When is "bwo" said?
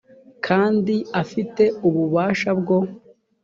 2.59-2.77